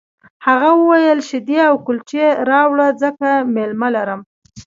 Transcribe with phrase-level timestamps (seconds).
[0.45, 4.21] هغه وویل شیدې او کلچې راوړه ځکه مېلمه لرم